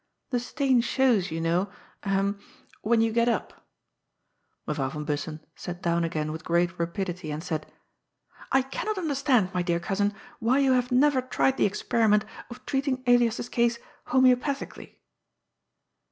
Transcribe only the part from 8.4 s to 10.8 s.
y ^ I cannot understand, my dear cousin, why you